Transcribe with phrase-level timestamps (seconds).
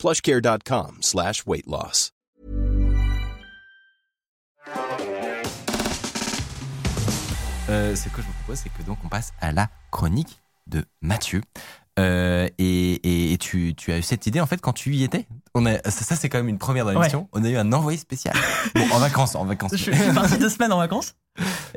[0.00, 2.10] plushcare.com slash weight loss.
[7.68, 10.84] Euh, ce que je vous propose, c'est que donc on passe à la chronique de
[11.02, 11.42] Mathieu.
[11.98, 15.04] Euh, et et- et tu, tu as eu cette idée en fait quand tu y
[15.04, 15.26] étais.
[15.54, 17.28] On a, ça, ça, c'est quand même une première dans l'émission.
[17.32, 18.34] On a eu un envoyé spécial.
[18.74, 19.72] Bon, en vacances, en vacances.
[19.76, 21.14] Je je suis parti deux semaines en vacances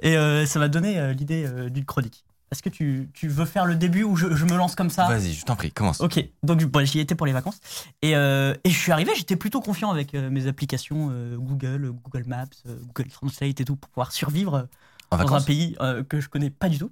[0.01, 2.23] et euh, ça m'a donné euh, l'idée euh, d'une chronique.
[2.53, 5.07] Est-ce que tu, tu veux faire le début ou je, je me lance comme ça?
[5.07, 6.01] Vas-y, je t'en prie, commence.
[6.01, 7.59] Ok, donc bon, j'y étais pour les vacances.
[8.03, 11.91] Et, euh, et je suis arrivé, j'étais plutôt confiant avec euh, mes applications euh, Google,
[12.03, 14.67] Google Maps, Google Translate et tout pour pouvoir survivre
[15.09, 15.75] En dans un pays
[16.07, 16.91] que je connais pas du tout.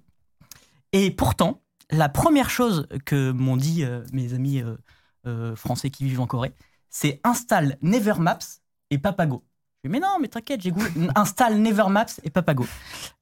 [0.94, 4.64] Et pourtant, la première chose que m'ont dit mes amis
[5.56, 6.53] français qui vivent en Corée,
[6.90, 8.40] c'est installe Never Maps
[8.90, 9.44] et Papago.
[9.84, 11.12] Je dis, mais non, mais t'inquiète, j'ai Google.
[11.16, 12.68] installe Never Maps et Papago,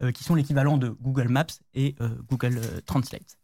[0.04, 3.38] euh, qui sont l'équivalent de Google Maps et euh, Google euh, Translate.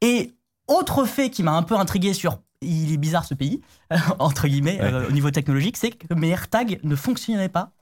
[0.00, 0.32] Et
[0.66, 3.60] autre fait qui m'a un peu intrigué sur il est bizarre ce pays,
[4.18, 7.72] entre guillemets, euh, au niveau technologique, c'est que mes AirTags ne fonctionnaient pas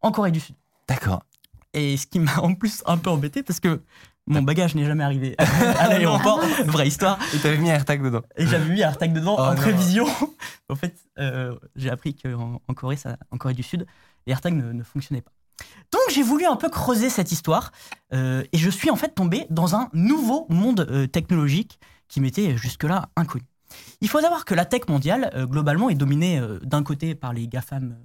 [0.00, 0.56] en Corée du Sud.
[0.88, 1.22] D'accord.
[1.72, 3.82] Et ce qui m'a en plus un peu embêté parce que
[4.26, 7.18] mon bagage n'est jamais arrivé à l'aéroport, vraie histoire.
[7.34, 8.22] Et t'avais mis un AirTag dedans.
[8.36, 9.56] Et j'avais mis un AirTag dedans Oh en non.
[9.56, 10.06] prévision.
[10.68, 13.86] en fait, euh, j'ai appris qu'en en Corée, ça, en Corée du Sud,
[14.26, 15.32] les AirTags ne, ne fonctionnaient pas.
[15.92, 17.70] Donc j'ai voulu un peu creuser cette histoire
[18.12, 22.56] euh, et je suis en fait tombé dans un nouveau monde euh, technologique qui m'était
[22.56, 23.44] jusque-là inconnu.
[24.00, 27.96] Il faut savoir que la tech mondiale, globalement, est dominée d'un côté par les GAFAM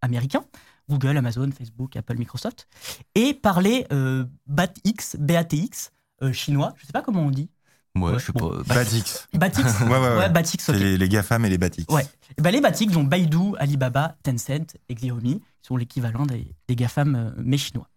[0.00, 0.44] américains,
[0.88, 2.66] Google, Amazon, Facebook, Apple, Microsoft,
[3.14, 7.48] et par les euh, BATX, BATX euh, chinois, je sais pas comment on dit.
[7.94, 8.50] Ouais, Ouais, je sais bon.
[8.62, 8.74] pas.
[8.74, 9.26] Batix.
[9.34, 10.28] BATX Ouais, ouais, ouais.
[10.28, 11.84] BATX, les, les GAFAM et les Batix.
[11.92, 12.06] Ouais.
[12.36, 16.76] Et ben, les Batix, dont Baidu, Alibaba, Tencent et Xiaomi, qui sont l'équivalent des, des
[16.76, 17.88] GAFAM euh, mais chinois.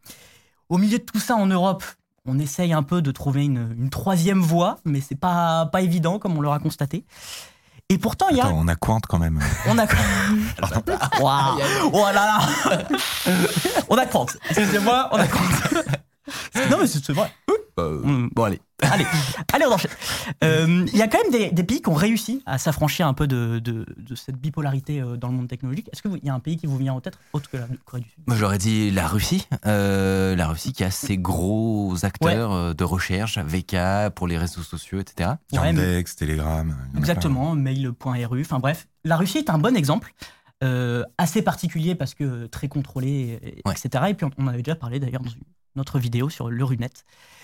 [0.69, 1.83] Au milieu de tout ça en Europe,
[2.25, 6.17] on essaye un peu de trouver une, une troisième voie, mais c'est pas, pas évident,
[6.19, 7.05] comme on l'aura constaté.
[7.91, 8.45] Et pourtant, il y a.
[8.45, 9.37] Attends, on a Quant quand même.
[9.67, 9.85] On a.
[11.21, 11.59] Waouh
[11.91, 12.39] Oh là là
[13.89, 14.27] On a Quant.
[14.49, 15.39] Excusez-moi, on a Quant.
[16.69, 17.31] non, mais c'est vrai.
[17.79, 18.59] Euh, Hum, Bon, allez.
[18.81, 19.05] Allez,
[19.53, 19.91] allez on enchaîne.
[20.43, 23.13] Euh, Il y a quand même des, des pays qui ont réussi à s'affranchir un
[23.13, 25.87] peu de, de- de cette bipolarité euh, dans le monde technologique.
[25.93, 28.01] Est-ce qu'il y a un pays qui vous vient en tête autre que la Corée
[28.01, 28.23] du Sud?
[28.27, 29.47] Moi, j'aurais dit la Russie.
[29.67, 34.63] Euh, la Russie qui a ses gros acteurs euh, de recherche, VK, pour les réseaux
[34.63, 35.31] sociaux, etc.
[35.53, 36.75] Ouais, Yandex, Telegram.
[36.97, 38.41] Exactement, mail.ru.
[38.41, 40.13] Enfin bref, la Russie est un bon exemple.
[40.63, 43.73] euh, assez particulier parce que très contrôlé, et- Ouais.
[43.73, 44.05] etc.
[44.09, 45.41] Et puis on, on avait déjà parlé d'ailleurs dans une-
[45.75, 46.89] notre vidéo sur le Runet.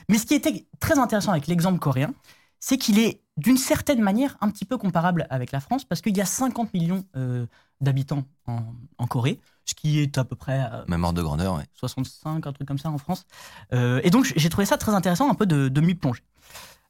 [0.10, 2.14] Mais ce qui était très intéressant avec l'exemple coréen,
[2.60, 6.18] c'est qu'il est d'une certaine manière un petit peu comparable avec la France parce qu'il
[6.18, 7.46] y a 50 millions euh,
[7.82, 8.64] d'habitants en,
[8.98, 11.66] en Corée, ce qui est à peu près euh, Même ordre de grandeur, ouais.
[11.76, 13.26] 65, un truc comme ça en France.
[13.74, 16.24] Euh, et donc j'ai trouvé ça très intéressant un peu de, de m'y plonger.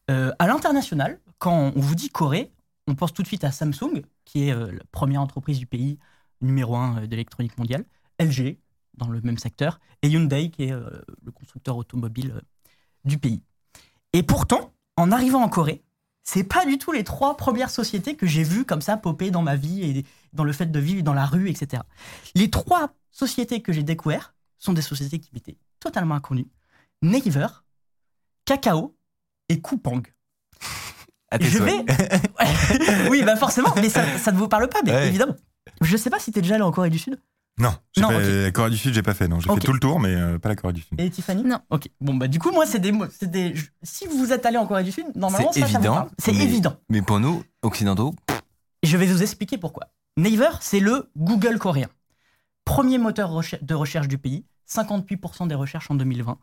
[0.10, 2.54] À l'international, quand on vous dit Corée,
[2.88, 6.00] on pense tout de suite à Samsung, qui est la première entreprise du pays,
[6.40, 7.84] numéro un d'électronique mondiale,
[8.18, 8.58] LG,
[8.98, 10.90] dans le même secteur, et Hyundai, qui est euh,
[11.24, 12.42] le constructeur automobile euh,
[13.06, 13.44] du pays.
[14.14, 15.84] Et pourtant, en arrivant en Corée,
[16.24, 19.42] c'est pas du tout les trois premières sociétés que j'ai vues comme ça popper dans
[19.44, 21.84] ma vie et dans le fait de vivre dans la rue, etc.
[22.36, 26.48] Les trois sociétés que j'ai découvertes sont des sociétés qui m'étaient totalement inconnues.
[27.02, 27.48] Naver,
[28.46, 28.98] Kakao
[29.50, 30.02] et Coupang.
[31.30, 31.86] À tes Je vais.
[33.10, 35.08] Oui, bah forcément, mais ça, ça ne vous parle pas, mais Ouais.
[35.08, 35.36] évidemment.
[35.82, 37.22] Je sais pas si t'es déjà allé en Corée du Sud.
[37.60, 38.24] Non, j'ai Non, pas- ok.
[38.26, 39.28] la Corée du Sud, j'ai pas fait.
[39.28, 41.00] Non, j'ai fait tout le tour, mais euh, pas la Corée du Sud.
[41.00, 41.44] Et Tiffany?
[41.44, 41.60] Non.
[41.72, 41.90] Ok.
[42.00, 42.94] Bon, bah du coup, moi, c'est des.
[43.18, 46.08] c'est des Si vous êtes allé en Corée du Sud, normalement, C'est évident.
[46.20, 46.78] C'est mais- évident.
[46.90, 48.14] Mais pour nous, occidentaux,
[48.84, 49.88] je vais vous expliquer pourquoi.
[50.18, 51.90] Naver, c'est le Google coréen.
[52.66, 53.30] Premier moteur
[53.62, 56.38] de recherche du pays, 58% des recherches en 2020.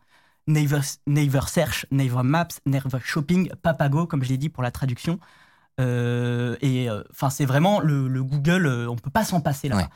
[0.47, 5.19] Naver, Naver Search, Naver Maps, Naver Shopping, Papago, comme je l'ai dit pour la traduction.
[5.79, 9.81] Euh, et enfin, c'est vraiment le, le Google, euh, on peut pas s'en passer là-bas.
[9.83, 9.87] Ouais.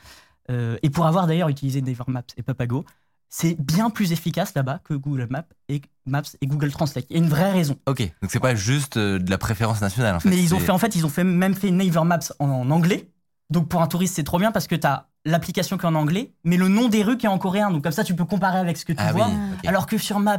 [0.50, 2.84] Euh, et pour avoir d'ailleurs utilisé Naver Maps et Papago,
[3.28, 7.06] c'est bien plus efficace là-bas que Google Maps et, Maps et Google Translate.
[7.10, 7.76] Il y a une vraie raison.
[7.86, 8.00] ok.
[8.20, 10.28] Donc c'est pas juste euh, de la préférence nationale, en fait.
[10.28, 12.70] Mais ils ont fait en fait, ils ont fait même fait Naver Maps en, en
[12.70, 13.08] anglais.
[13.50, 15.94] Donc pour un touriste, c'est trop bien parce que tu as l'application qui est en
[15.94, 17.70] anglais, mais le nom des rues qui est en coréen.
[17.70, 19.30] Donc comme ça, tu peux comparer avec ce que tu Ah oui, vois.
[19.66, 20.38] Alors que sur Maps,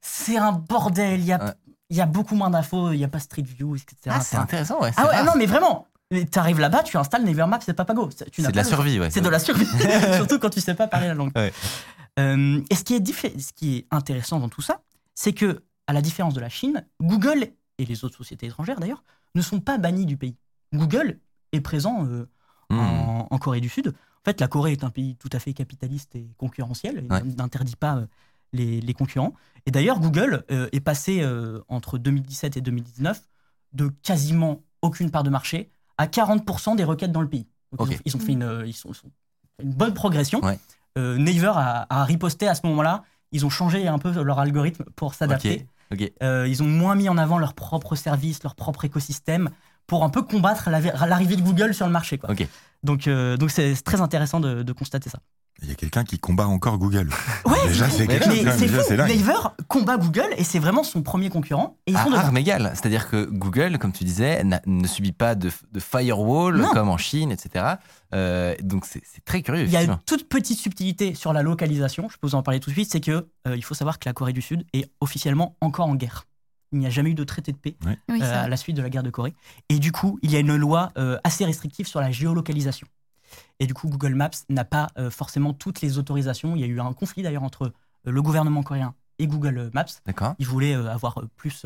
[0.00, 1.20] c'est un bordel.
[1.20, 1.52] Il y a, Ouais.
[1.90, 2.92] il y a beaucoup moins d'infos.
[2.92, 3.94] Il n'y a pas Street View, etc.
[4.08, 4.92] Ah, c'est intéressant, ouais.
[4.96, 5.24] ah ouais, rare.
[5.26, 5.86] non, mais vraiment.
[6.30, 8.08] T'arrives là-bas, tu installes Never Maps et Papago.
[8.14, 9.10] C'est C'est de la survie, ouais.
[9.10, 9.66] C'est de la survie,
[10.16, 11.32] surtout quand tu sais pas parler la langue.
[11.36, 11.52] Ouais.
[12.18, 13.06] Euh, et ce qui, est
[13.40, 14.82] ce qui est intéressant dans tout ça,
[15.14, 17.48] c'est que, à la différence de la Chine, Google
[17.78, 19.02] et les autres sociétés étrangères d'ailleurs
[19.34, 20.36] ne sont pas bannis du pays.
[20.74, 21.18] Google
[21.52, 22.28] est présent euh,
[22.70, 22.78] Hmm.
[22.78, 23.88] en, en Corée du Sud.
[23.88, 27.22] En fait, la Corée est un pays tout à fait capitaliste et concurrentiel, et Ouais.
[27.36, 28.06] n'interdit pas euh,
[28.54, 29.34] les, les concurrents.
[29.66, 31.22] Et d'ailleurs, Google est passé
[31.68, 33.20] entre 2017 et 2019
[33.74, 37.46] de quasiment aucune part de marché à 40% des requêtes dans le pays.
[37.72, 39.10] Donc, ils, ont, ils ont fait une, ils sont- ils sont-
[39.62, 40.40] une bonne progression.
[40.44, 40.58] Ouais.
[40.98, 43.02] Euh, Naver a, a riposté à ce moment-là.
[43.32, 45.66] Ils ont changé un peu leur algorithme pour s'adapter.
[46.22, 49.50] Euh, ils ont moins mis en avant leurs propres services, leur propre écosystème
[49.86, 52.18] pour un peu combattre la- l'arrivée de Google sur le marché.
[52.18, 52.30] Quoi.
[52.82, 55.18] Donc, euh, donc c'est c'est très intéressant de, de constater ça.
[55.62, 57.08] Il y a quelqu'un qui combat encore Google.
[57.46, 58.56] Ouais, Déjà, c'est Mais quelque mais chose.
[58.58, 59.12] c'est Déjà, fou.
[59.16, 59.38] Naver
[59.68, 61.76] combat Google et c'est vraiment son premier concurrent.
[61.86, 62.20] Et ils À sont devant.
[62.22, 62.70] armes égales.
[62.74, 66.70] C'est-à-dire que Google, comme tu disais, ne subit pas de, de firewall Non.
[66.72, 67.64] comme en Chine, etc.
[68.14, 69.64] Euh, donc c'est très curieux.
[69.64, 72.58] Il y a une toute petite subtilité sur la localisation, je peux vous en parler
[72.60, 74.90] tout de suite, c'est que euh, il faut savoir que la Corée du Sud est
[75.00, 76.24] officiellement encore en guerre.
[76.72, 78.82] Il n'y a jamais eu de traité de paix Oui, euh, à la suite de
[78.82, 79.34] la guerre de Corée.
[79.68, 82.86] Et du coup, il y a une loi euh, assez restrictive sur la géolocalisation.
[83.60, 86.54] Et du coup, Google Maps n'a pas euh, forcément toutes les autorisations.
[86.56, 87.62] Il y a eu un conflit d'ailleurs entre
[88.06, 89.84] euh, le gouvernement coréen et Google Maps.
[90.06, 90.34] D'accord.
[90.38, 91.64] Ils voulaient euh, avoir plus,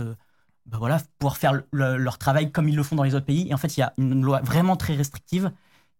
[0.66, 3.26] ben voilà, pouvoir faire le- le- leur travail comme ils le font dans les autres
[3.26, 3.48] pays.
[3.48, 5.50] Et en fait, il y a une loi vraiment très restrictive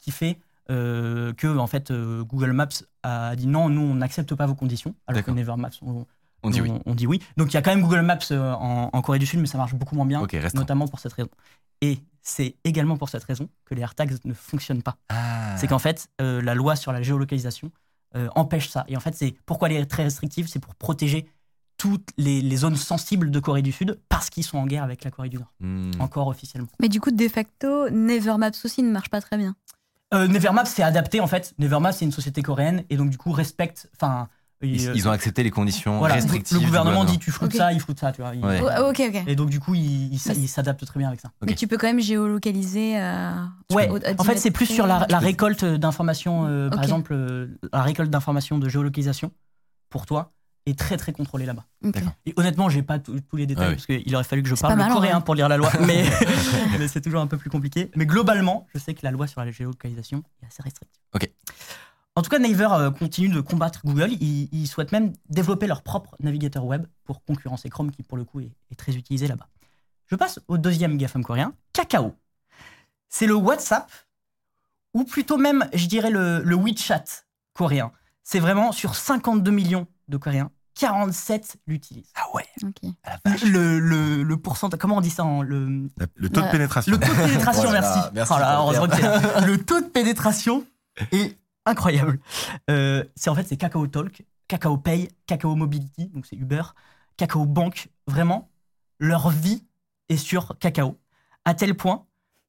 [0.00, 2.66] qui fait que en fait, Google Maps
[3.04, 5.30] a dit non, nous on n'accepte pas vos conditions, alors que.
[5.30, 6.06] Never Maps on,
[6.46, 6.72] On dit oui.
[6.86, 7.20] on dit oui.
[7.36, 9.46] Donc il y a quand même Google Maps euh, en, en Corée du Sud, mais
[9.46, 11.28] ça marche beaucoup moins bien, notamment pour cette raison.
[11.82, 14.96] Et c'est également pour cette raison que les AirTags ne fonctionnent pas.
[15.08, 15.56] Ah.
[15.58, 17.70] C'est qu'en fait, euh, la loi sur la géolocalisation
[18.16, 18.84] euh, empêche ça.
[18.88, 21.28] Et en fait, c'est pourquoi elle est très restrictive, c'est pour protéger
[21.78, 25.04] toutes les, les zones sensibles de Corée du Sud parce qu'ils sont en guerre avec
[25.04, 25.90] la Corée du Nord, Hmm.
[26.00, 26.68] encore officiellement.
[26.80, 29.54] Mais du coup, de facto, Never Maps aussi ne marche pas très bien.
[30.14, 31.52] Euh, Nevermaps s'est adapté en fait.
[31.58, 33.90] Nevermaps c'est une société coréenne et donc du coup respecte.
[33.96, 34.28] Enfin,
[34.62, 36.58] Ils, euh, ils ont accepté les conditions voilà, restrictives.
[36.58, 37.56] Le gouvernement dit tu floutes Ok.
[37.58, 38.34] ça, il floute ça, tu vois.
[38.34, 38.60] il- Ouais.
[38.62, 39.22] Oh, ok, ok.
[39.26, 41.30] Et donc du coup, il, il s'a- Mais- il s'adapte très bien avec ça.
[41.44, 42.98] Mais tu peux quand même géolocaliser.
[42.98, 43.32] euh,
[43.72, 43.88] Ouais,
[44.18, 48.10] en fait, 10 c'est plus sur la, récolte d'informations, euh, par exemple, euh, la récolte
[48.10, 49.30] d'informations de géolocalisation
[49.90, 50.32] pour toi
[50.64, 51.64] est très très contrôlée là-bas.
[52.24, 53.74] Et honnêtement, j'ai pas tous les détails Ah oui.
[53.76, 55.24] parce qu'il aurait fallu que je parle le mal, en coréen vrai.
[55.24, 56.04] pour lire la loi, mais,
[56.78, 57.90] mais c'est toujours un peu plus compliqué.
[57.94, 61.00] Mais globalement, je sais que la loi sur la géolocalisation est assez restrictive.
[61.14, 61.30] Ok.
[62.18, 64.10] En tout cas, Naver euh, continue de combattre Google.
[64.20, 68.24] Ils, ils souhaitent même développer leur propre navigateur web pour concurrencer Chrome, qui pour le
[68.24, 69.48] coup est, est très utilisé là-bas.
[70.06, 72.14] Je passe au deuxième GAFAM coréen, Kakao.
[73.08, 73.90] C'est le WhatsApp,
[74.94, 77.04] ou plutôt même, je dirais, le, le WeChat
[77.52, 77.92] coréen.
[78.22, 82.10] C'est vraiment sur 52 millions de Coréens, 47 l'utilisent.
[82.16, 82.44] Ah ouais.
[82.64, 82.90] Ok.
[83.04, 83.44] La vache.
[83.44, 86.52] Le, le, le pourcentage, comment on dit ça en- le, La- Le taux de Ouais.
[86.52, 86.92] pénétration.
[86.92, 87.98] le taux de pénétration, Voilà, merci.
[88.14, 89.40] merci Oh le heureusement que là.
[89.46, 90.64] Le taux de pénétration
[91.12, 91.36] est
[91.66, 92.18] incroyable.
[92.70, 96.62] Euh, c'est en fait c'est Kakao Talk, Kakao Pay, Kakao Mobility, donc c'est Uber,
[97.16, 97.88] Kakao Bank.
[98.06, 98.48] Vraiment,
[98.98, 99.64] leur vie
[100.08, 100.98] est sur Kakao,
[101.44, 102.04] à tel point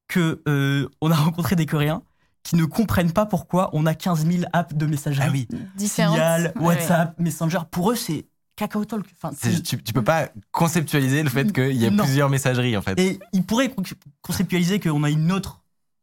[0.06, 2.02] que euh, on a rencontré des Coréens
[2.44, 5.26] qui ne comprennent pas pourquoi on a 15 000 apps de messagerie.
[5.28, 5.48] Ah oui.
[5.76, 6.14] Différentes.
[6.14, 7.58] Signal, Ouais, WhatsApp, Messenger.
[7.70, 8.26] Pour eux, c'est
[8.56, 9.04] Kakao Talk.
[9.20, 12.04] Enfin, Tu, tu peux pas conceptualiser le fait qu'il y a Non.
[12.04, 12.98] plusieurs messageries en fait.
[12.98, 13.82] Et ils pourraient con-
[14.22, 15.60] conceptualiser qu'on a une autre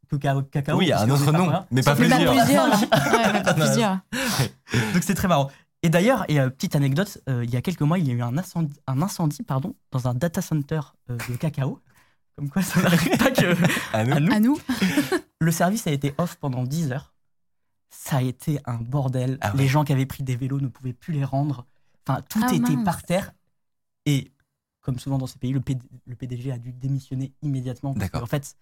[0.07, 0.77] que Kakao.
[0.77, 2.33] oui, parce un qu'on autre est pas nom, mais pas plusieurs.
[3.43, 3.99] pas plusieurs.
[4.93, 5.49] Donc c'est très marrant.
[5.83, 8.13] Et d'ailleurs, et euh, petite anecdote, euh, il y a quelques mois, il y a
[8.15, 10.79] eu un incendie, un incendie pardon, dans un data center
[11.11, 11.79] euh, de Kakao.
[12.35, 13.55] Comme quoi, ça n'arrive pas que
[13.93, 14.13] À nous.
[14.13, 14.31] à nous.
[14.33, 14.59] À nous
[15.39, 17.13] Le service a été off pendant 10 heures.
[17.89, 19.37] Ça a été un bordel.
[19.41, 19.57] Ah ouais.
[19.59, 21.65] Les gens qui avaient pris des vélos ne pouvaient plus les rendre.
[22.07, 22.83] Enfin, tout Ah, était mince.
[22.83, 23.31] par terre.
[24.05, 24.31] Et
[24.81, 27.93] comme souvent dans ces pays, le, PD le PDG a dû démissionner immédiatement.
[27.93, 28.27] parce D'accord.
[28.27, 28.55] fait,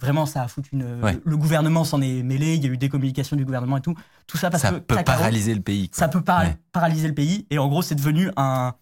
[0.00, 1.02] vraiment, ça a foutu une.
[1.02, 1.18] Ouais.
[1.24, 2.54] Le gouvernement s'en est mêlé.
[2.56, 3.94] Il y a eu des communications du gouvernement et tout.
[4.26, 5.88] Tout ça parce Ça que peut Kakao, paralyser le pays.
[5.88, 5.98] quoi.
[5.98, 6.56] ça peut para- Ouais.
[6.72, 7.46] paralyser le pays.
[7.50, 8.74] Et en gros, c'est devenu un,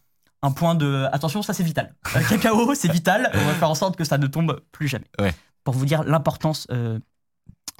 [0.43, 1.07] un point de.
[1.13, 1.95] Attention, ça c'est vital.
[2.17, 3.31] Euh, cacao, c'est vital.
[3.35, 5.07] On va faire en sorte que ça ne tombe plus jamais.
[5.21, 5.35] Ouais.
[5.65, 6.99] Pour vous dire l'importance euh,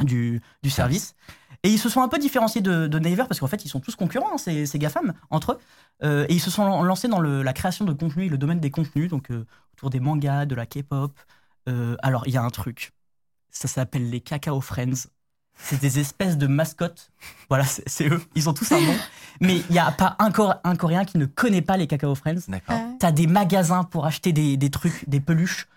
[0.01, 1.15] du, du service.
[1.63, 3.81] Et ils se sont un peu différenciés de, de Naver parce qu'en fait, ils sont
[3.81, 5.59] tous concurrents, hein, ces, ces GAFAM, entre eux.
[6.03, 8.61] Euh, et ils se sont lancés dans le- la création de contenu et le domaine
[8.61, 9.29] des contenus, donc
[9.75, 11.13] autour des mangas, de la K-pop.
[12.03, 12.93] Alors, il y a un truc.
[13.57, 15.07] Ça s'appelle les Cacao Friends.
[15.57, 17.11] C'est des espèces de mascottes.
[17.49, 18.21] Voilà, c'est eux.
[18.35, 18.95] Ils ont tous un nom.
[19.41, 22.15] Mais il n'y a pas un, Cor- un Coréen qui ne connaît pas les Cacao
[22.17, 22.41] Friends.
[22.49, 22.81] D'accord.
[22.99, 25.69] T'as des magasins pour acheter des, des trucs, des peluches.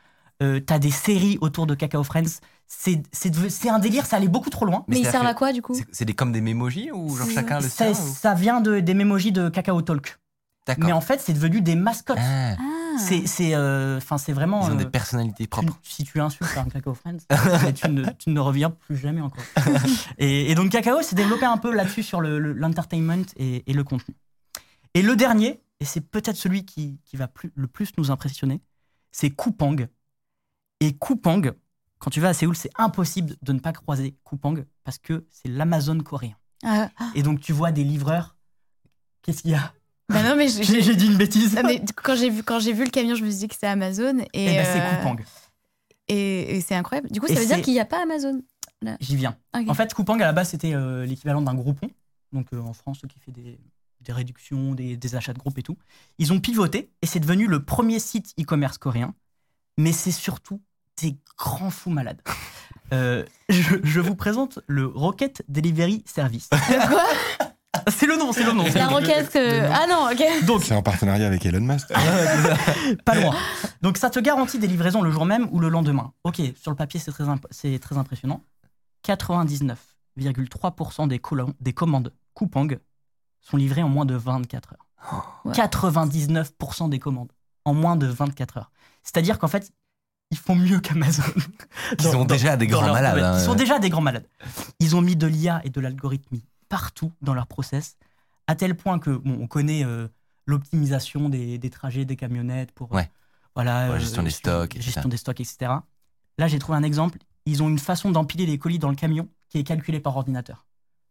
[0.41, 2.39] Euh, T'as des séries autour de Cacao Friends.
[2.67, 4.83] C'est c'est deve- c'est un délire, ça allait beaucoup trop loin.
[4.87, 7.69] Mais ils servent à quoi du coup c'est- comme des mémojis ou genre chacun le
[7.91, 10.17] ou- ça vient de, des mémojis de Cacao Talk.
[10.65, 10.83] D'accord.
[10.85, 12.17] Mais en fait, c'est devenu des mascottes.
[12.19, 12.55] Ah.
[12.59, 14.65] Ah, C'est, c'est, euh, enfin, c'est vraiment.
[14.67, 15.79] Ils ont euh, des personnalités tu- propres.
[15.83, 17.17] si tu insultes un Cacao Friends,
[17.75, 19.43] tu, ne, tu ne reviens plus jamais encore.
[20.17, 23.73] et, et donc Cacao s'est développé un peu là-dessus sur le- le- l'entertainment et, et
[23.73, 24.15] le contenu.
[24.93, 28.61] Et le dernier, et c'est peut-être celui qui, qui va plus, le plus nous impressionner,
[29.11, 29.75] c'est Coupang.
[30.79, 31.41] Et Coupang,
[31.99, 35.47] quand tu vas à Séoul, c'est impossible de ne pas croiser Coupang parce que c'est
[35.49, 36.35] l'Amazon coréen.
[36.63, 38.35] Ah, Et donc tu vois des livreurs.
[39.21, 39.73] Qu'est-ce qu'il y a?
[40.09, 41.55] Bah non, mais j'ai- dit une bêtise.
[41.55, 43.53] Non, mais quand j'ai vu quand j'ai vu le camion, je me suis dit que
[43.55, 45.15] c'était Amazon et Et ben c'est euh, Coupang.
[46.07, 47.09] et, et c'est incroyable.
[47.11, 48.41] Du coup, Et ça veut dire qu'il n'y a pas Amazon.
[48.99, 49.35] J'y viens.
[49.67, 51.89] En fait, Coupang, à la base, c'était euh, l'équivalent d'un groupon.
[52.31, 53.57] Donc, euh, en France, qui fait des,
[54.01, 55.77] des réductions, des, des achats de groupe et tout.
[56.19, 59.15] Ils ont pivoté et c'est devenu le premier site e-commerce coréen.
[59.77, 60.61] Mais c'est surtout
[61.01, 62.21] des grands fous malades.
[62.91, 66.49] Je, je vous présente le Rocket Delivery Service.
[66.69, 67.03] Le quoi?
[67.89, 68.65] C'est le nom, c'est le nom.
[68.69, 69.35] c'est La roquette.
[69.35, 70.45] euh, Ah non, ok.
[70.45, 71.87] Donc, C'est en partenariat avec Elon Musk.
[73.05, 73.35] pas loin.
[73.81, 76.11] Donc ça te garantit des livraisons le jour même ou le lendemain?
[76.23, 78.41] Ok, sur le papier c'est très, imp- c'est très impressionnant.
[79.07, 81.19] 99,3% des,
[81.73, 82.67] commandes Coupang
[83.41, 84.85] sont livrées en moins de 24 heures.
[85.45, 85.53] Ouais.
[85.53, 87.31] 99% des commandes
[87.65, 88.71] en moins de 24 heures.
[89.03, 89.71] C'est-à-dire qu'en fait,
[90.31, 91.23] ils font mieux qu'Amazon.
[91.99, 93.15] Ils sont déjà des grands malades.
[93.15, 93.37] ouais, hein.
[93.39, 94.25] Ils sont déjà des grands malades.
[94.79, 97.97] Ils ont mis de l'IA et de l'algorithmie partout dans leur process,
[98.47, 100.07] à tel point que, bon, on connaît euh,
[100.45, 103.09] l'optimisation des, des trajets des camionnettes pour Ouais.
[103.55, 104.81] voilà, Pour la euh, gestion des stocks, etc.
[104.91, 105.71] gestion des stocks, etc.
[106.37, 107.17] Là, j'ai trouvé un exemple.
[107.45, 110.65] Ils ont une façon d'empiler les colis dans le camion qui est calculée par ordinateur.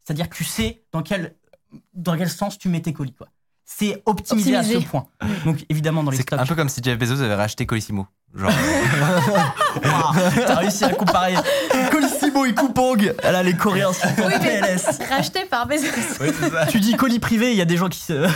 [0.05, 1.35] C'est-à-dire que tu sais dans quel,
[1.95, 3.15] dans quel sens tu mets tes colis.
[3.15, 3.29] quoi.
[3.65, 5.09] C'est optimisé, à ce point.
[5.45, 6.39] Donc, évidemment, dans les C'est stocks.
[6.39, 8.07] un peu comme si Jeff Bezos avait racheté Colissimo.
[8.35, 8.51] Genre,
[9.83, 11.35] Waouh, T'as réussi à comparer
[12.37, 12.97] Colissimo et Coupang.
[13.23, 15.01] Là, les Coréens sont en Oui, mais- PLS.
[15.09, 15.87] Racheté par Bezos.
[16.71, 18.29] Tu dis colis privé, il y a des gens qui se-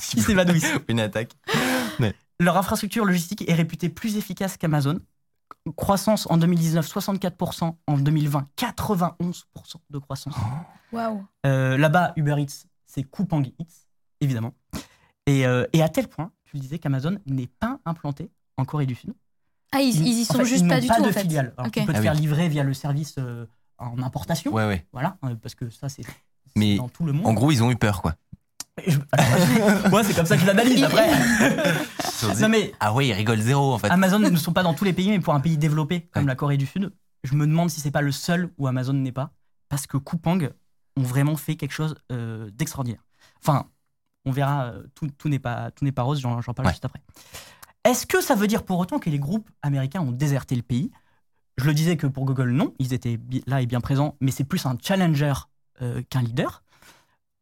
[0.10, 0.72] qui s'évanouissent.
[0.88, 1.32] une attaque.
[2.40, 5.00] Leur infrastructure logistique est réputée plus efficace qu'Amazon.
[5.76, 7.74] Croissance en 2019, 64%.
[7.86, 9.42] En 2020, 91%
[9.90, 10.34] de croissance.
[10.92, 11.24] Waouh.
[11.46, 13.86] Euh, Là-bas, Uber Eats, c'est Coupang Eats,
[14.20, 14.52] évidemment.
[15.26, 18.86] Et, euh, et à tel point, tu le disais, qu'Amazon n'est pas implanté en Corée
[18.86, 19.14] du Sud.
[19.74, 21.12] Ah, ils, ils y en sont fait, juste ils pas du pas tout de en
[21.12, 21.20] fait.
[21.22, 21.52] filiale.
[21.56, 21.72] Alors, Ok.
[21.74, 22.18] Tu peux te Ah faire oui.
[22.20, 23.46] livrer via le service euh,
[23.78, 24.52] en importation.
[24.52, 24.86] Ouais, ouais.
[24.92, 26.02] Voilà, euh, parce que ça, c'est
[26.56, 27.26] Mais dans tout le monde.
[27.26, 28.14] En gros, ils ont eu peur, quoi.
[28.86, 31.08] Je- alors, moi, c'est comme ça que je l'analyse après.
[32.40, 33.88] Non, mais ah ouais, ils rigolent zéro, en fait.
[33.90, 36.28] Amazon ne sont pas dans tous les pays, mais pour un pays développé comme Ouais.
[36.28, 36.90] la Corée du Sud,
[37.22, 39.30] je me demande si c'est pas le seul où Amazon n'est pas,
[39.68, 40.38] parce que Coupang
[40.96, 43.04] ont vraiment fait quelque chose euh, d'extraordinaire.
[43.42, 43.66] Enfin,
[44.24, 46.72] on verra, tout, tout n'est pas, tout n'est pas rose, j'en, j'en parle Ouais.
[46.72, 47.02] juste après.
[47.84, 50.90] Est-ce que ça veut dire pour autant que les groupes américains ont déserté le pays?
[51.58, 54.44] Je le disais que pour Google, non, ils étaient là et bien présents, mais c'est
[54.44, 55.34] plus un challenger
[55.82, 56.62] euh, qu'un leader.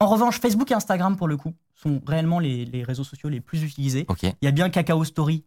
[0.00, 3.40] En revanche, Facebook et Instagram, pour le coup, sont réellement les, les réseaux sociaux les
[3.40, 4.04] plus utilisés.
[4.08, 4.24] Ok.
[4.24, 5.44] Il y a bien Cacao Story.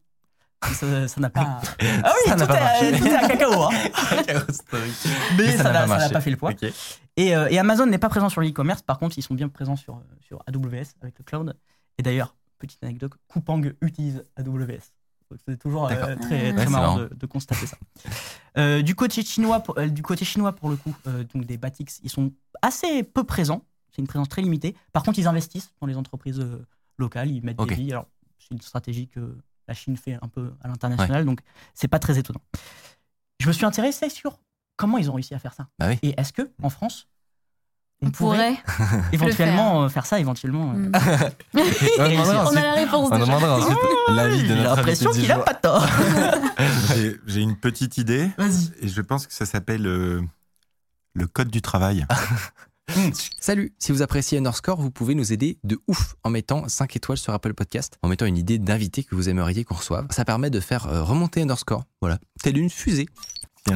[0.74, 1.60] Ça n'a pas.
[1.62, 2.98] Ah oui, Ça n'a tout, pas est, marché.
[3.00, 3.64] tout est à cacao.
[3.64, 3.70] hein.
[5.38, 6.54] Mais, ça n'a ça n'a pas fait le poids.
[7.18, 8.82] Et, euh, et Amazon n'est pas présent sur l'e-commerce.
[8.82, 11.56] Par contre, ils sont bien présents sur, sur AWS avec le cloud.
[11.98, 12.36] Et d'ailleurs,
[12.68, 14.92] petite anecdote, Coupang utilise AWS.
[15.48, 16.16] C'est toujours euh, très, Ah.
[16.54, 17.78] très Ouais, marrant de, de constater ça.
[18.58, 21.58] Euh, du, côté chinois, pour, euh, du côté chinois, pour le coup, euh, donc des
[21.58, 22.32] Batix, ils sont
[22.62, 23.66] assez peu présents.
[23.92, 24.78] C'est une présence très limitée.
[24.94, 26.66] Par contre, ils investissent dans les entreprises euh,
[26.98, 27.30] locales.
[27.30, 27.92] Ils mettent des billes.
[27.92, 28.08] Alors,
[28.40, 31.26] c'est une stratégie que la Chine fait un peu à l'international.
[31.26, 31.42] Donc,
[31.74, 32.40] c'est pas très étonnant.
[33.42, 34.40] Je me suis intéressé sur
[34.78, 35.68] comment ils ont réussi à faire ça.
[35.78, 36.00] Bah oui.
[36.02, 37.10] Et est-ce que, en France,
[38.02, 39.02] on, On pourrait, pourrait.
[39.14, 40.68] éventuellement euh, faire ça éventuellement.
[40.74, 40.92] Mm.
[41.54, 43.10] On On a la réponse.
[43.12, 43.26] on déjà.
[43.26, 43.78] demandera ensuite
[44.10, 45.88] l'avis de J'ai notre l'impression invité du qu'il a pas tort.
[46.96, 48.72] J'ai- J'ai une petite idée Vas-y.
[48.82, 50.22] et je pense que ça s'appelle euh,
[51.14, 52.06] le code du travail.
[53.40, 57.18] Salut, si vous appréciez Underscore, vous pouvez nous aider de ouf en mettant 5 étoiles
[57.18, 60.06] sur Apple Podcast, en mettant une idée d'invité que vous aimeriez qu'on reçoive.
[60.12, 63.08] Ça permet de faire euh, remonter Underscore, voilà, telle une fusée.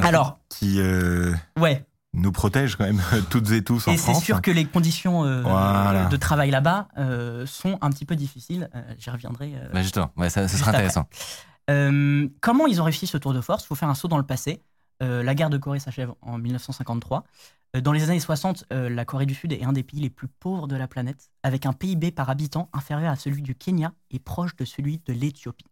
[0.03, 1.83] Alors, qui euh, ouais.
[2.13, 4.24] Nous protège quand même toutes et tous en Et c'est France.
[4.24, 6.06] sûr que les conditions euh, Voilà.
[6.06, 8.70] de travail là-bas euh, sont un petit peu difficiles.
[8.75, 9.54] Euh, J'y reviendrai.
[9.56, 11.08] euh, Bah justement, ouais, ça, ça Juste sera intéressant.
[11.70, 13.63] Euh, comment ils ont réussi ce tour de force?
[13.63, 14.63] Il faut faire un saut dans le passé.
[15.04, 17.24] Euh, la guerre de Corée s'achève en 1953.
[17.75, 20.10] Euh, dans les années 60, euh, la Corée du Sud est un des pays les
[20.10, 23.94] plus pauvres de la planète, avec un PIB par habitant inférieur à celui du Kenya
[24.10, 25.68] et proche de celui de l'Éthiopie.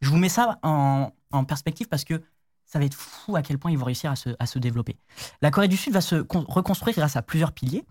[0.00, 2.22] Je vous mets ça en, en perspective parce que
[2.66, 4.96] ça va être fou à quel point ils vont réussir à se, à se développer.
[5.40, 7.84] La Corée du Sud va se con- reconstruire grâce à plusieurs piliers.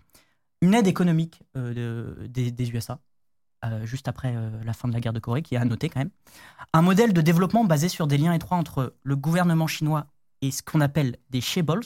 [0.62, 2.98] Une aide économique euh, de- des, des USA,
[3.64, 5.88] euh, juste après euh, la fin de la guerre de Corée, qui est à noter
[5.88, 6.10] quand même.
[6.72, 10.06] Un modèle de développement basé sur des liens étroits entre le gouvernement chinois
[10.42, 11.84] et ce qu'on appelle des chaebols.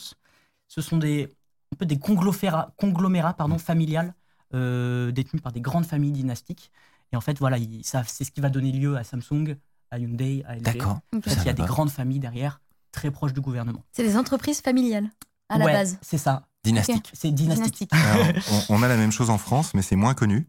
[0.69, 1.29] Ce sont des,
[1.73, 4.15] un peu des conglomérats, conglomérats pardon, familiales
[4.53, 6.71] détenus par des grandes familles dynastiques.
[7.13, 9.57] Et en fait, voilà, c'est ce qui va donner lieu à Samsung,
[9.91, 10.63] à Hyundai, à LG.
[10.63, 11.01] D'accord.
[11.17, 12.61] En fait, il y a des grandes familles derrière,
[12.93, 13.85] très proches du gouvernement.
[13.93, 15.11] C'est des entreprises familiales,
[15.49, 15.99] à la Ouais, base.
[16.03, 16.47] C'est ça.
[16.65, 17.11] Dynastique.
[17.15, 17.89] C'est dynastique.
[17.91, 17.93] Dynastique.
[17.95, 20.47] Alors, on, on a la même chose en France, mais c'est moins connu.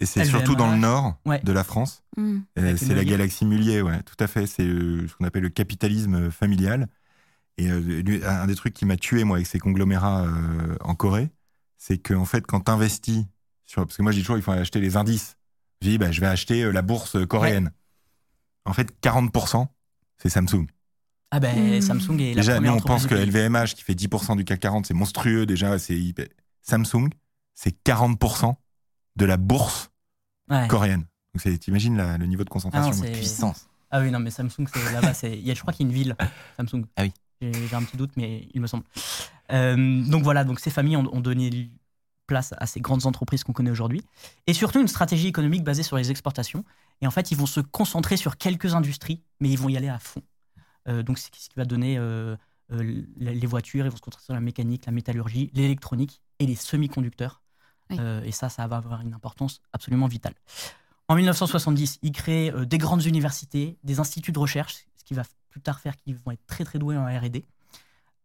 [0.00, 1.40] Et c'est surtout dans le nord Ouais.
[1.42, 2.02] de la France.
[2.18, 4.46] Euh, Avec c'est la galaxie Mullier, ouais, tout à fait.
[4.46, 6.88] C'est euh, ce qu'on appelle le capitalisme familial.
[7.58, 11.30] Et euh, un des trucs qui m'a tué, moi, avec ces conglomérats euh, en Corée,
[11.78, 13.24] c'est qu'en fait, quand tu investis,
[13.64, 15.36] sur, parce que moi, je dis toujours, il faut acheter les indices.
[15.80, 17.70] Je dis, bah, je vais acheter la bourse coréenne.
[18.64, 19.66] En fait, 40%,
[20.18, 20.66] c'est Samsung.
[21.36, 21.80] Ah ben Hmm.
[21.80, 23.14] Samsung est la Déjà, nous, on pense que.
[23.16, 25.46] LVMH, qui fait 10% du CAC 40, c'est monstrueux.
[25.46, 25.98] Déjà, c'est
[26.62, 27.08] Samsung,
[27.54, 28.54] c'est 40%
[29.16, 29.90] de la bourse
[30.48, 30.68] Ouais.
[30.68, 31.06] coréenne.
[31.34, 32.92] Donc, t'imagines le niveau de Ah concentration.
[32.94, 33.66] non, c'est- Puissance.
[33.90, 35.12] Ah oui, non, mais Samsung, c'est là-bas.
[35.14, 36.16] c'est- il y a- Je crois qu'il y a une ville,
[36.56, 36.84] Samsung.
[36.96, 37.12] Ah oui.
[37.42, 38.84] J'ai j'ai un petit doute, mais il me semble.
[39.52, 41.68] Euh, donc voilà, donc ces familles ont, ont donné
[42.28, 44.02] place à ces grandes entreprises qu'on connaît aujourd'hui.
[44.46, 46.64] Et surtout une stratégie économique basée sur les exportations.
[47.02, 49.88] Et en fait, ils vont se concentrer sur quelques industries, mais ils vont y aller
[49.88, 50.22] à fond.
[50.88, 52.36] Euh, donc c'est ce qui va donner euh,
[52.72, 56.54] euh, les voitures, ils vont se concentrer sur la mécanique, la métallurgie, l'électronique et les
[56.56, 57.40] semi-conducteurs.
[57.90, 57.98] Oui.
[58.24, 60.34] Et ça, ça va avoir une importance absolument vitale.
[61.08, 65.22] En 1970, ils créent euh, des grandes universités, des instituts de recherche, ce qui va
[65.50, 67.44] plus tard faire qu'ils vont être très très doués en R&D.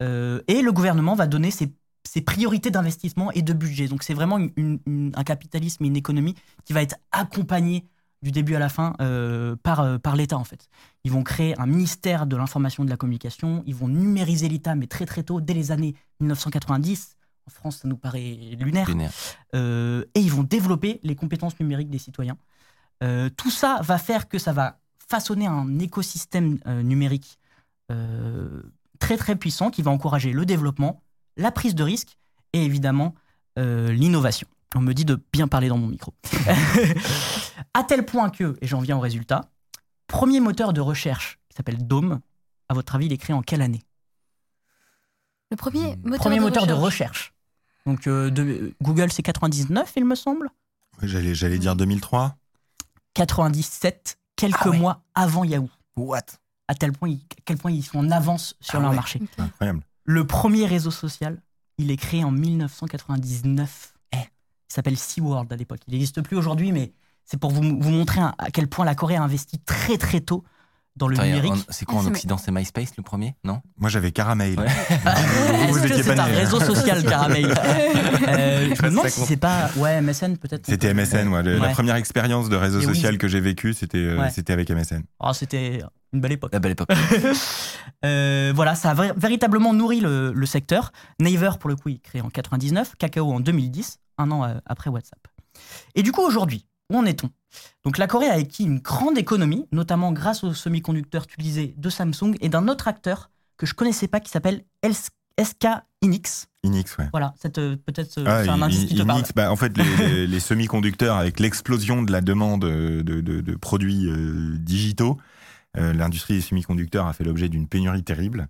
[0.02, 1.74] Euh, et le gouvernement va donner ses,
[2.06, 3.88] ses priorités d'investissement et de budget.
[3.90, 7.86] Donc c'est vraiment une- une- une- un capitalisme et une économie qui va être accompagnée
[8.22, 10.70] du début à la fin euh, par, euh, par l'État en fait.
[11.04, 14.76] Ils vont créer un ministère de l'information et de la communication, ils vont numériser l'État,
[14.76, 17.16] mais très très tôt, dès les années 1990.
[17.48, 18.88] En France, ça nous paraît lunaire.
[18.88, 19.12] Lunaire.
[19.56, 22.38] Euh, et ils vont développer les compétences numériques des citoyens.
[23.38, 27.40] Tout ça va faire que ça va façonner un écosystème numérique
[29.00, 31.02] très très puissant qui va encourager le développement,
[31.38, 32.18] la prise de risque
[32.52, 33.16] et évidemment
[33.56, 34.50] l'innovation.
[34.76, 36.14] On me dit de bien parler dans mon micro.
[37.74, 39.50] à tel point que, et j'en viens au résultat,
[40.08, 42.20] premier moteur de recherche qui s'appelle Dome,
[42.70, 43.82] à votre avis, il est créé en quelle année?
[45.52, 47.34] Le premier moteur, Premier de, moteur de recherche.
[47.34, 47.34] recherche.
[47.88, 50.50] Donc euh, de- Google c'est 99 il me semble?
[51.02, 52.36] J'allais, j'allais dire 2003.
[53.16, 54.78] 97, quelques Ah ouais.
[54.78, 55.70] mois avant Yahoo.
[55.96, 56.22] What?
[56.68, 58.96] À tel point, ils- à quel point ils sont en avance sur Ah leur ouais.
[58.98, 59.20] marché.
[59.40, 59.82] Incroyable.
[60.04, 61.42] Le premier réseau social,
[61.80, 63.94] il est créé en 1999.
[64.70, 64.72] Eh.
[64.72, 65.80] Il s'appelle SeaWorld à l'époque.
[65.88, 66.92] Il n'existe plus aujourd'hui, mais
[67.26, 70.22] c'est pour vous, vous montrer un- à quel point la Corée a investi très très
[70.22, 70.44] tôt
[70.96, 71.66] dans le Attends, numérique.
[71.70, 73.62] C'est quoi Ah, en c'est- Occident C'est MySpace le premier Non?
[73.78, 74.60] Moi, j'avais Caramel.
[74.60, 74.66] Ouais.
[74.68, 77.54] Est-ce que c'est pas un réseau social, Caramel?
[78.30, 79.70] Euh, Je me demande si c'est pas.
[79.78, 80.66] Ouais, MSN peut-être.
[80.68, 81.42] C'était MSN, ouais.
[81.42, 81.72] Le- La Ouais.
[81.74, 82.94] première expérience de réseau Et oui.
[82.96, 84.30] social que j'ai vécu, c'était euh, Ouais.
[84.30, 85.02] c'était avec MSN.
[85.20, 85.82] Oh, C'était
[86.14, 86.52] une belle époque.
[86.54, 86.90] La belle époque.
[88.06, 90.94] Euh, voilà, ça a véritablement nourri le, le secteur.
[91.20, 94.90] Naver, pour le coup, il créé en 99, Kakao en 2010, un an euh, après
[94.90, 95.20] WhatsApp.
[95.96, 97.30] Et du coup, aujourd'hui, où en est-on?
[97.84, 102.36] Donc la Corée a acquis une grande économie, notamment grâce aux semi-conducteurs utilisés de Samsung
[102.40, 105.68] et d'un autre acteur que je connaissais pas qui s'appelle SK
[106.02, 106.48] Inix.
[106.64, 107.10] Inix, ouais.
[107.12, 109.24] Voilà, euh, peut-être Ah, un indice qui te parle.
[109.36, 114.56] Bah, en fait, les, semi-conducteurs, avec l'explosion de la demande de, de- de produits euh,
[114.58, 115.18] digitaux,
[115.76, 118.48] l'industrie des semi-conducteurs a fait l'objet d'une pénurie terrible.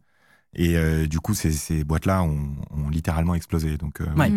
[0.54, 3.78] Et euh, du coup, ces, ces boîtes-là ont, ont littéralement explosé.
[3.78, 4.32] Donc, euh, Ouais.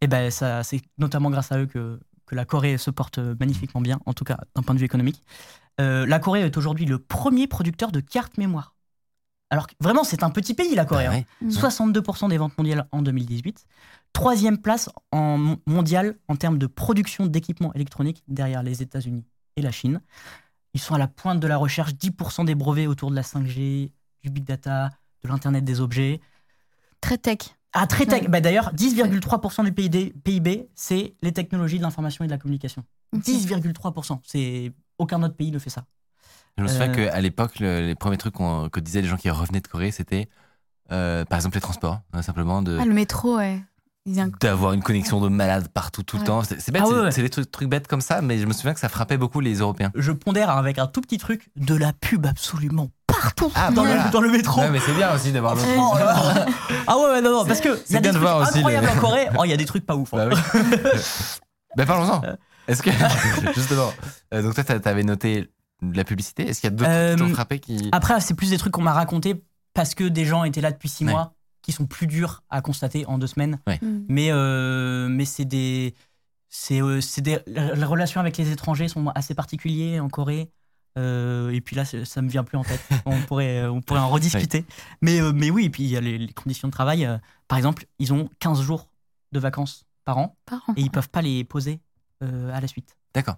[0.00, 3.80] Et ben ça, c'est notamment grâce à eux que, que la Corée se porte magnifiquement
[3.80, 5.22] bien, en tout cas d'un point de vue économique.
[5.80, 8.74] Euh, la Corée est aujourd'hui le premier producteur de cartes mémoire.
[9.50, 11.06] Alors vraiment, c'est un petit pays, la Corée.
[11.06, 11.24] Bah hein.
[11.42, 11.50] ouais.
[11.50, 13.66] 62% des ventes mondiales en 2018.
[14.12, 19.24] Troisième place en mon- mondiale en termes de production d'équipements électroniques derrière les États-Unis
[19.56, 20.00] et la Chine.
[20.74, 23.90] Ils sont à la pointe de la recherche, 10% des brevets autour de la 5G,
[24.22, 24.90] du big data,
[25.22, 26.20] de l'Internet des objets.
[27.00, 27.38] Très tech.
[27.72, 28.22] Ah, très tech.
[28.22, 28.28] Ouais.
[28.28, 32.84] Bah, D'ailleurs, 10,3% du PIB, PIB, c'est les technologies de l'information et de la communication.
[33.12, 33.22] Ok.
[33.22, 34.20] 10,3%.
[34.24, 35.84] C'est aucun autre pays ne fait ça.
[36.58, 39.30] Je me souviens Euh, qu'à l'époque, le- les premiers trucs que disaient les gens qui
[39.30, 40.28] revenaient de Corée, c'était
[40.92, 43.62] euh, par exemple les transports, hein, simplement de Ah, le métro, ouais.
[44.06, 46.26] D'avoir une connexion de malade partout tout le Ouais.
[46.26, 46.42] temps.
[46.42, 47.10] C'est c'est bête, Ah c'est ouais, ouais.
[47.12, 49.40] c'est des trucs, trucs bêtes comme ça, mais je me souviens que ça frappait beaucoup
[49.40, 49.92] les Européens.
[49.94, 54.06] Je pondère avec un tout petit truc de la pub absolument partout Ah, dans, voilà.
[54.06, 54.62] le, dans le métro.
[54.62, 55.94] Ouais, mais c'est bien aussi d'avoir d'autres Oh
[56.86, 58.58] ah ouais, non, non, parce que il y a bien des de trucs voir aussi
[58.58, 59.28] incroyables les- en Corée.
[59.38, 60.14] Oh, il y a des trucs pas ouf.
[60.14, 60.28] hein.
[60.30, 60.60] Bah oui.
[61.76, 62.24] ben parlons-en.
[62.24, 62.36] Euh.
[62.68, 62.90] Est-ce que
[63.54, 63.92] justement,
[64.32, 65.50] euh, donc toi t'a- t'avais noté
[65.82, 66.48] de la publicité.
[66.48, 68.58] Est-ce qu'il y a d'autres Euh, trucs qui t'ont frappé qui Après, c'est plus des
[68.58, 69.42] trucs qu'on m'a raconté
[69.74, 71.12] parce que des gens étaient là depuis six Ouais.
[71.12, 73.58] mois, qui sont plus durs à constater en deux semaines.
[73.82, 74.04] Hmm.
[74.08, 75.94] Mais, euh, mais c'est des.
[76.48, 77.38] C'est euh, c'est des.
[77.46, 80.50] Les relations avec les étrangers sont assez particulières en Corée.
[80.98, 82.80] Euh, et puis là, ça me vient plus en tête.
[83.06, 84.64] on, pourrait, on pourrait en rediscuter.
[85.00, 87.04] Mais, euh, mais oui, et puis il y a les, les conditions de travail.
[87.04, 88.90] euh, par exemple, ils ont 15 jours
[89.32, 90.74] de vacances par an Par an.
[90.76, 91.80] et ils peuvent pas les poser
[92.24, 92.96] euh, à la suite.
[93.14, 93.36] D'accord.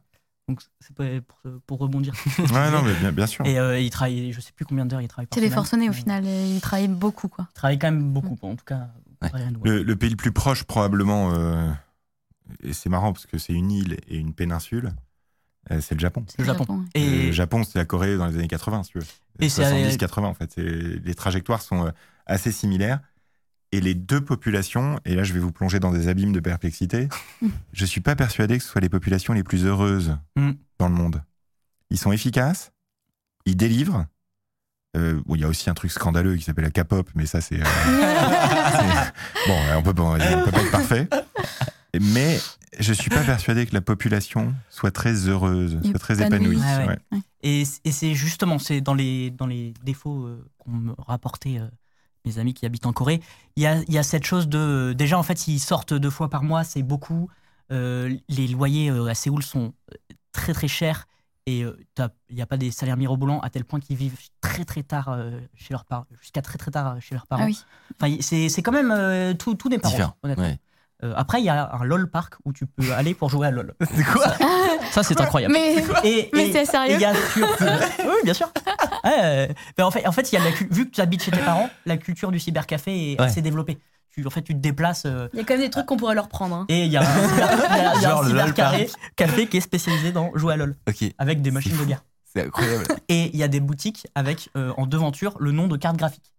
[0.53, 2.15] Donc c'est pas pour, pour rebondir.
[2.39, 3.47] Ouais, non, mais bien, bien sûr.
[3.47, 5.93] Et euh, il travaille, je sais plus combien d'heures il travaille C'est les forcenés au
[5.95, 6.27] final.
[6.27, 7.47] et Ils travaillent beaucoup, quoi.
[7.51, 8.89] Il travaille quand même beaucoup, en tout cas.
[9.23, 9.31] Ouais.
[9.63, 11.71] Le, le pays le plus proche, probablement, euh,
[12.63, 14.93] et c'est marrant parce que c'est une île et une péninsule,
[15.71, 16.25] euh, c'est le Japon.
[16.39, 16.85] Le Japon.
[16.95, 19.05] Et Le Japon, c'est la Corée dans les années 80, si tu veux.
[19.41, 20.57] Et c'est- 70-80, en fait.
[20.57, 21.91] Les trajectoires sont
[22.27, 23.01] assez similaires.
[23.75, 27.09] Et les deux populations, et là je vais vous plonger dans des abîmes de perplexité,
[27.73, 30.51] je suis pas persuadé que ce soit les populations les plus heureuses Mm.
[30.79, 31.23] dans le monde.
[31.91, 32.73] Ils sont efficaces,
[33.47, 34.07] ils délivrent.
[34.97, 37.41] Euh, bon, il y a aussi un truc scandaleux qui s'appelle la K-pop, mais ça
[37.41, 37.61] c'est.
[37.61, 37.65] euh,
[39.47, 41.09] bon, on peut pas, on peut pas être parfait.
[42.01, 42.39] Mais
[42.79, 46.57] je suis pas persuadé que la population soit très heureuse, soit très Épanouie.
[46.57, 47.19] Ouais, ouais.
[47.43, 51.67] Et, c'est justement, c'est dans les, dans les défauts euh, qu'ont me rapporté euh,
[52.25, 53.21] mes amis qui habitent en Corée,
[53.57, 54.95] il y a, il y a cette chose de...
[54.97, 57.29] Déjà, en fait, ils sortent deux fois par mois, c'est beaucoup.
[57.71, 61.07] Euh, les loyers euh, à Séoul sont euh, très très chers
[61.47, 64.19] et euh, t'as- il n'y a pas des salaires mirobolants à tel point qu'ils vivent
[64.41, 67.43] très très tard euh, chez leurs parents, jusqu'à très très tard chez leurs parents.
[67.45, 67.59] Ah oui.
[68.01, 70.11] Enfin, c'est c'est quand même euh, tout, tout n'est pas Différent.
[70.11, 70.45] rose, honnêtement.
[70.45, 70.59] Ouais.
[71.05, 73.51] Euh, après, il y a un LOL park où tu peux aller pour jouer à
[73.51, 73.75] LOL.
[73.81, 74.37] Ça,
[74.91, 75.53] ça, c'est incroyable.
[75.55, 77.49] Mais, Et, mais et- c'est sérieux il y a sur-
[78.05, 78.53] oui, bien sûr.
[79.05, 79.47] Ouais, euh,
[79.79, 81.31] mais en fait, en fait, il y a la cu- vu que tu habites chez
[81.31, 83.27] tes parents, la culture du cybercafé est Ouais.
[83.27, 83.79] assez développée.
[84.11, 85.97] Tu, en fait, tu te déplaces euh, Il y a quand même des trucs qu'on
[85.97, 86.55] pourrait leur prendre.
[86.55, 86.67] hein.
[86.69, 90.31] et il y a un, cyber, y a- un cybercafé café qui est spécialisé dans
[90.35, 92.05] jouer à LOL Ok, avec des machines de guerre.
[92.35, 92.85] c'est incroyable.
[93.09, 96.33] Et il y a des boutiques avec euh, en devanture le nom de carte graphique.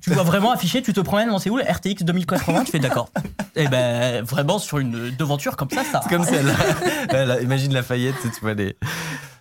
[0.00, 3.10] Tu vois vraiment affiché, tu te promènes dans Séoul, RTX 2080, tu fais d'accord.
[3.56, 6.00] Et ben vraiment sur une devanture comme ça, ça.
[6.02, 6.54] C'est comme celle-là.
[7.12, 8.76] Là, là, Imagine Lafayette, tu vois les.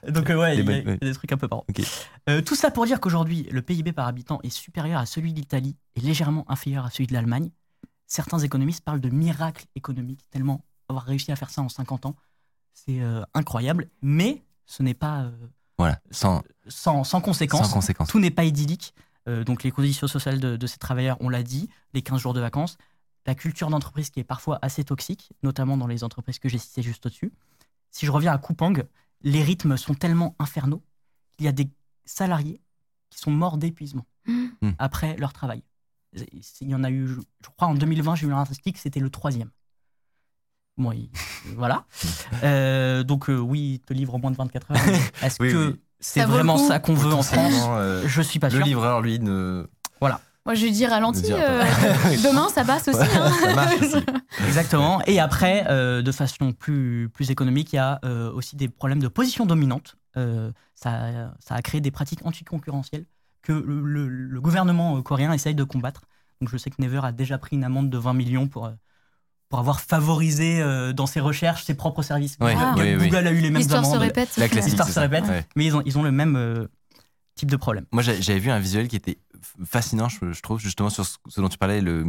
[0.08, 0.98] Donc euh, ouais, il y, a- bonnes- il y a ouais.
[1.02, 1.66] des trucs un peu marrants.
[1.70, 1.82] Ok.
[2.30, 5.76] Euh, tout ça pour dire qu'aujourd'hui, le PIB par habitant est supérieur à celui d'Italie
[5.96, 7.50] et légèrement inférieur à celui de l'Allemagne.
[8.08, 12.16] Certains économistes parlent de miracle économique, tellement avoir réussi à faire ça en 50 ans,
[12.74, 13.90] c'est euh, incroyable.
[14.04, 15.26] Mais ce n'est pas
[15.80, 17.68] Voilà, sans, sans, sans conséquences.
[17.68, 18.08] sans conséquence.
[18.10, 18.94] Tout n'est pas idyllique.
[19.28, 22.34] Euh, donc les conditions sociales de, de ces travailleurs, on l'a dit, les 15 jours
[22.34, 22.78] de vacances,
[23.26, 26.84] la culture d'entreprise qui est parfois assez toxique, notamment dans les entreprises que j'ai citées
[26.84, 27.34] juste au-dessus.
[27.90, 28.74] Si je reviens à Coupang,
[29.22, 30.84] les rythmes sont tellement infernaux
[31.32, 31.70] qu'il y a des
[32.06, 32.62] salariés
[33.10, 34.72] qui sont morts d'épuisement Mm.
[34.80, 35.64] après leur travail.
[36.62, 39.10] Il y en a eu, je crois, en 2020, j'ai eu un statistique, c'était le
[39.10, 39.50] troisième.
[40.78, 41.10] Bon, il-
[41.56, 41.86] voilà.
[42.44, 44.78] Euh, donc euh, oui, il te livre en moins de 24 heures.
[45.24, 45.82] Est-ce Oui, que oui.
[46.00, 48.66] C'est le vraiment ça qu'on veut en France euh, Je suis pas le sûr.
[48.66, 49.66] livreur, lui, ne.
[50.48, 51.24] Moi, je lui dis ralenti.
[51.24, 51.64] Dire euh,
[52.24, 53.00] demain, ça passe aussi.
[53.18, 53.32] hein.
[53.42, 53.98] Ça marche aussi.
[54.46, 55.02] Exactement.
[55.08, 59.00] Et après, euh, de façon plus, plus économique, il y a euh, aussi des problèmes
[59.00, 59.96] de position dominante.
[60.18, 63.06] Euh, ça, ça a créé des pratiques anticoncurrentielles
[63.42, 66.02] que le, le- le gouvernement coréen essaye de combattre.
[66.42, 68.72] Donc je sais que Never a déjà pris une amende de 20 millions pour, euh,
[69.56, 72.36] pour avoir favorisé euh, dans ses recherches ses propres services.
[72.42, 72.76] Ouais, Ah.
[72.78, 73.08] oui, oui.
[73.08, 74.36] Google a eu les mêmes L'histoire se répète.
[74.36, 74.72] La classique.
[74.72, 75.46] L'histoire se répète, Ouais.
[75.56, 76.68] mais ils ont, ils ont le même euh,
[77.36, 77.86] type de problème.
[77.94, 79.18] Moi, j'ai- j'avais vu un visuel qui était
[79.66, 82.06] fascinant, je, je trouve, justement sur ce, ce dont tu parlais, le,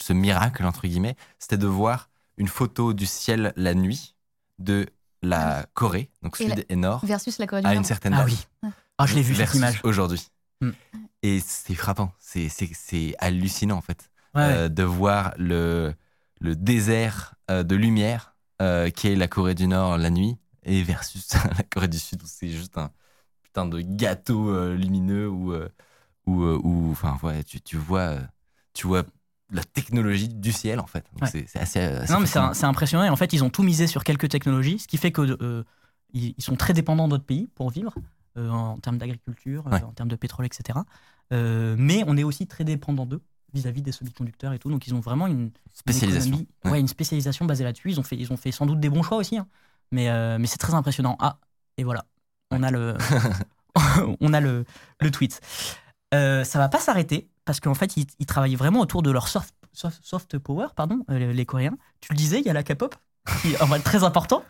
[0.00, 1.14] ce miracle, entre guillemets.
[1.38, 4.16] C'était de voir une photo du ciel la nuit
[4.58, 4.88] de
[5.22, 7.78] la Corée, donc Et sud et nord, Versus la Corée du à Nord.
[7.78, 8.30] une certaine Ah date.
[8.64, 8.70] oui.
[8.98, 9.80] Ah, je l'ai vu cette versus image.
[9.84, 10.26] aujourd'hui.
[10.60, 10.70] Mm.
[11.22, 14.52] Et c'est frappant, c'est- c'est c'est hallucinant en fait, Ouais, ouais.
[14.52, 15.94] euh, de voir le,
[16.40, 20.82] le désert euh, de lumière euh, qui est la Corée du Nord la nuit et
[20.82, 22.90] versus la Corée du Sud où c'est juste un
[23.42, 25.54] putain de gâteau euh, lumineux où,
[26.26, 28.18] où, enfin, ouais, tu, tu vois,
[28.74, 29.04] tu vois
[29.50, 31.04] la technologie du ciel en fait.
[31.20, 31.28] Ouais.
[31.28, 33.04] c'est assez, assez Non, mais c'est impressionnant.
[33.04, 35.64] Et en fait, ils ont tout misé sur quelques technologies, ce qui fait que euh,
[36.12, 37.94] ils ils sont très dépendants d'autres pays pour vivre,
[38.36, 40.78] euh, en termes d'agriculture, euh, en termes de pétrole, etc.
[41.30, 43.22] Mais on est aussi très dépendant d'eux
[43.54, 44.70] vis-à-vis des semi-conducteurs et tout.
[44.70, 46.32] Donc, ils ont vraiment une, une spécialisation.
[46.32, 46.70] économie- Ouais.
[46.72, 47.90] ouais, une spécialisation basée là-dessus.
[47.90, 49.46] Ils ont fait, ils ont fait sans doute des bons choix aussi, hein.
[49.92, 51.16] mais, euh, mais c'est très impressionnant.
[51.20, 51.38] Ah,
[51.76, 52.04] et voilà,
[52.50, 52.96] on a le,
[54.20, 54.64] on a le,
[55.00, 55.40] le tweet.
[56.14, 59.28] Euh, ça va pas s'arrêter parce qu'en fait, ils, ils travaillent vraiment autour de leur
[59.28, 61.76] soft, soft, soft power, pardon, euh, les Coréens.
[62.00, 62.94] Tu le disais, il y a la K-pop,
[63.42, 64.42] qui est en vrai très important.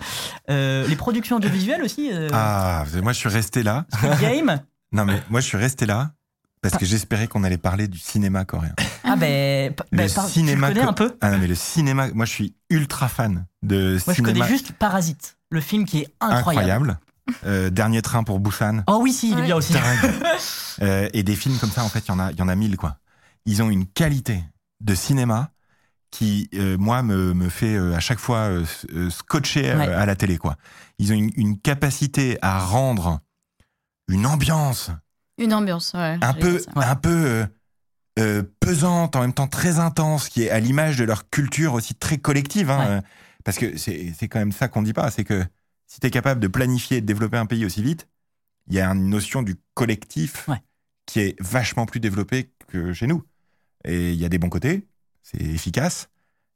[0.51, 2.11] Euh, les productions audiovisuelles aussi.
[2.13, 3.87] euh, Ah, moi je suis resté là.
[3.93, 4.61] Squid Game.
[4.93, 6.13] Non, mais moi je suis resté là
[6.63, 8.75] parce que j'espérais qu'on allait parler du cinéma coréen.
[9.05, 11.47] Ah ben, Le ben, par- cinéma tu le connais co- un peu Ah non, mais
[11.47, 15.61] le cinéma, moi je suis ultra fan de Moi, je cinéma connais juste Parasite, le
[15.61, 16.91] film qui est incroyable.
[16.91, 16.99] incroyable.
[17.45, 18.83] Euh, Dernier train pour Busan.
[18.87, 19.47] Oh oui, si, il est Ouais.
[19.47, 19.75] bien aussi.
[20.83, 22.49] Euh, et des films comme ça, en fait, il y en a, il y en
[22.49, 22.99] a mille, quoi.
[23.47, 24.45] Ils ont une qualité
[24.81, 25.51] de cinéma
[26.13, 28.49] qui, euh, moi, me, me fait à chaque fois
[29.11, 29.93] scotcher Ouais.
[29.93, 30.57] à la télé, quoi.
[30.99, 33.21] Ils ont une, une capacité à rendre
[34.09, 34.91] une ambiance
[35.39, 36.19] Une ambiance, ouais.
[36.21, 36.61] un peu.
[36.77, 36.85] Ouais.
[36.85, 37.47] un peu euh,
[38.19, 41.95] euh, pesante, en même temps très intense, qui est à l'image de leur culture aussi
[41.95, 42.71] très collective.
[42.71, 42.87] hein, Ouais.
[42.89, 43.01] euh,
[43.45, 45.43] parce que c'est quand même ça qu'on dit pas, c'est que
[45.87, 48.09] si tu es capable de planifier et de développer un pays aussi vite,
[48.67, 50.49] il y a une notion du collectif
[51.07, 53.25] qui est vachement plus développée que chez nous.
[53.85, 54.87] Et il y a des bons côtés,
[55.23, 56.11] c'est efficace,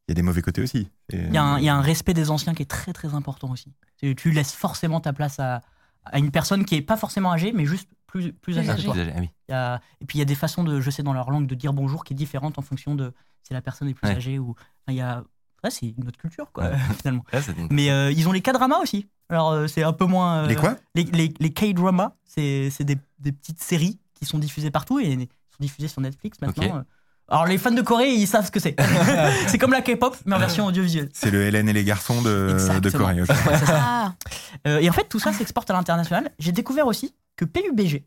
[0.07, 0.91] il y a des mauvais côtés aussi.
[1.13, 3.15] Il y, a un, il y a un respect des anciens qui est très très
[3.15, 3.73] important aussi.
[3.97, 5.63] Tu, laisses forcément ta place à,
[6.05, 9.13] à une personne qui est pas forcément âgée, mais juste plus, plus suis désolé.
[9.17, 9.31] Ah oui.
[9.49, 11.31] Il y a- et puis il y a des façons de, je sais dans leur
[11.31, 14.07] langue, de dire bonjour qui est différente en fonction de si la personne est plus
[14.09, 14.17] Ouais.
[14.17, 14.51] âgée ou.
[14.51, 15.25] enfin, il y a,
[15.65, 16.77] ouais, c'est une autre culture quoi Ouais.
[17.03, 17.25] finalement.
[17.57, 19.09] Une- Mais euh, ils ont les K-dramas aussi.
[19.31, 20.45] Alors euh, c'est un peu moins.
[20.45, 20.77] euh, Les quoi?
[20.95, 25.15] Les, les, les K-dramas, c'est des, des petites séries qui sont diffusées partout et
[25.49, 26.85] sont diffusées sur Netflix maintenant.
[27.29, 28.77] Alors les fans de Corée, ils savent ce que c'est.
[29.47, 31.09] c'est comme la K-pop, mais en version audiovisuelle.
[31.13, 32.91] C'est le Hélène et les garçons de, de.
[32.91, 33.23] Corée.
[33.23, 33.29] ok.
[33.29, 33.81] Ouais, c'est ça.
[33.81, 34.15] Ah,
[34.67, 36.31] Euh, et en fait, tout ça s'exporte à l'international.
[36.39, 38.05] J'ai découvert aussi que PUBG,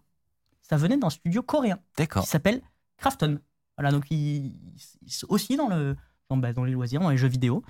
[0.62, 2.24] ça venait d'un studio coréen D'accord.
[2.24, 2.62] qui s'appelle
[2.98, 3.40] Krafton.
[3.78, 4.54] Voilà, donc ils,
[5.02, 5.98] ils sont aussi dans, le,
[6.30, 7.64] dans, bah, dans les loisirs, dans les jeux vidéo.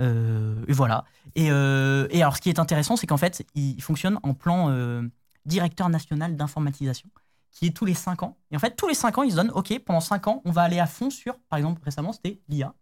[0.00, 1.04] Euh, et voilà.
[1.34, 4.70] Et, euh, et alors, ce qui est intéressant, c'est qu'en fait, il fonctionne en plan
[4.70, 5.02] euh,
[5.46, 7.08] directeur national d'informatisation,
[7.50, 8.36] qui est tous les 5 ans.
[8.50, 10.50] Et en fait, tous les 5 ans, ils se donnent, OK, pendant 5 ans, on
[10.50, 12.74] va aller à fond sur, par exemple, récemment, c'était l'IA.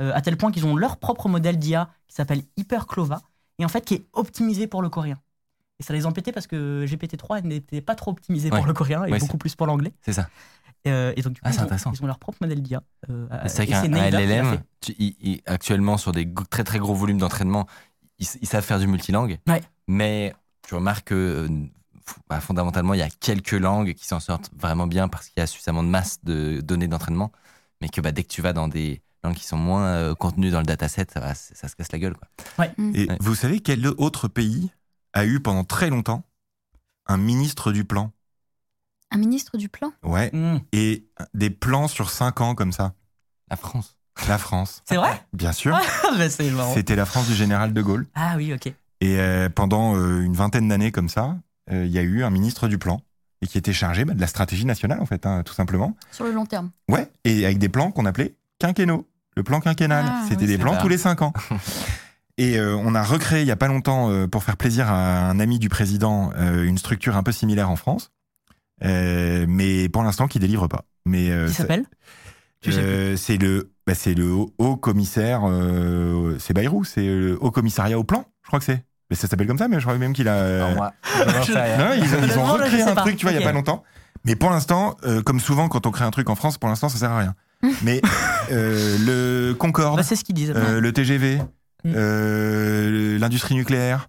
[0.00, 3.20] Euh, à tel point qu'ils ont leur propre modèle d'IA qui s'appelle Hyperclova,
[3.58, 5.18] et en fait, qui est optimisé pour le coréen.
[5.78, 8.58] Et ça les embêtait parce que GPT-3 n'était pas trop optimisé Ouais.
[8.58, 9.92] pour le coréen et Ouais, beaucoup plus pour l'anglais.
[10.02, 10.28] C'est ça.
[10.86, 11.92] Euh, et donc, du coup, Ah, c'est ils, ont, intéressant.
[11.92, 12.82] ils ont leur propre modèle d'IA.
[13.10, 14.60] Euh, C'est vrai qu'un LLM, fait.
[14.80, 17.66] tu- il- il- actuellement, sur des très très gros volumes d'entraînement,
[18.18, 19.38] ils, ils savent faire du multilangue.
[19.46, 19.60] Ouais.
[19.88, 20.34] Mais
[20.66, 21.48] tu remarques que euh,
[22.28, 25.42] bah, fondamentalement, il y a quelques langues qui s'en sortent vraiment bien parce qu'il y
[25.42, 27.32] a suffisamment de masse de données d'entraînement.
[27.80, 30.50] Mais que bah, dès que tu vas dans des langues qui sont moins euh, contenues
[30.50, 32.14] dans le dataset, ça, va- ça se casse la gueule.
[32.16, 32.66] Quoi.
[32.94, 33.16] Et Ouais.
[33.20, 34.70] vous savez quel autre pays
[35.12, 36.24] a eu pendant très longtemps
[37.06, 38.12] un ministre du plan?
[39.10, 39.92] Un ministre du plan?
[40.02, 40.30] Ouais.
[40.32, 40.60] Mmh.
[40.72, 42.94] Et des plans sur 5 ans comme ça.
[43.48, 43.96] La France.
[44.28, 44.82] La France.
[44.84, 45.24] C'est vrai?
[45.32, 45.74] Bien sûr.
[45.74, 46.28] Ah, bah.
[46.74, 48.06] C'était la France du général de Gaulle.
[48.14, 48.66] Ah oui, ok.
[49.00, 51.38] Et euh, pendant euh, une vingtaine d'années comme ça,
[51.70, 53.00] il y a eu un ministre du plan
[53.42, 55.96] et qui était chargé bah, de la stratégie nationale en fait, hein, tout simplement.
[56.12, 56.70] sur le long terme.
[56.88, 57.10] Ouais.
[57.24, 59.06] Et avec des plans qu'on appelait quinquennaux.
[59.36, 60.04] Le plan quinquennal.
[60.08, 61.32] Ah, C'était oui, des plans tous les 5 ans.
[62.38, 65.28] Et euh, on a recréé il y a pas longtemps, euh, pour faire plaisir à
[65.28, 68.10] un ami du président, euh, une structure un peu similaire en France,
[68.82, 70.84] Euh, mais pour l'instant qui délivre pas.
[71.04, 71.84] Mais euh, Qui ça- s'appelle?
[72.68, 77.50] Euh, c'est le, bah, c'est le haut, haut commissaire, euh, c'est Bayrou, c'est le haut
[77.50, 78.84] commissariat au plan, je crois que c'est.
[79.10, 80.34] Mais ça s'appelle comme ça, mais je crois même qu'il a.
[80.36, 80.94] euh, Alors, moi,
[81.44, 83.44] je non, ils, ont- ils recréé un truc, tu vois, il y Ok.
[83.44, 83.82] a pas longtemps.
[84.24, 86.88] Mais pour l'instant, euh, comme souvent quand on crée un truc en France, pour l'instant,
[86.88, 87.34] ça sert à rien.
[87.82, 88.00] Mais
[88.52, 88.96] euh,
[89.48, 90.52] le Concorde, Bah, C'est ce qu'ils disent.
[90.54, 91.40] euh, le TGV,
[91.82, 91.92] Mm.
[91.96, 94.08] euh, l'industrie nucléaire,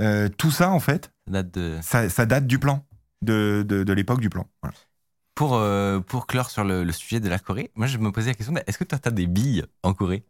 [0.00, 1.78] euh, tout ça, en fait, Ça date de...
[1.80, 2.84] ça, ça date du plan,
[3.22, 4.46] de, de, de l'époque du plan.
[4.62, 4.74] Voilà.
[5.36, 8.30] Pour, euh, pour clore sur le, le sujet de la Corée, moi je me posais
[8.30, 10.24] la question de, est-ce que toi tu as des billes en Corée?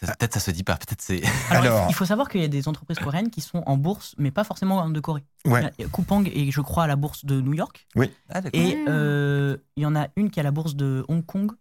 [0.00, 1.22] Peut-être ça se dit pas, peut-être c'est.
[1.50, 4.14] Alors, Alors- il faut savoir qu'il y a des entreprises coréennes qui sont en bourse,
[4.18, 5.24] mais pas forcément de Corée.
[5.46, 5.70] Ouais.
[5.92, 7.86] Coupang est, je crois, à la bourse de New York.
[8.30, 8.50] Ah, d'accord.
[8.60, 8.90] Et Ah.
[8.90, 11.52] euh, il y en a une qui est à la bourse de Hong Kong.